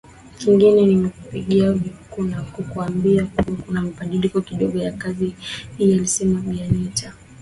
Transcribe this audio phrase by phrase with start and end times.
[0.39, 1.73] Kingine nimekupigia
[2.53, 5.35] kukuambia kuwa kuna mabadiliko kidogo ya kazi
[5.77, 7.13] hii alisema bi anita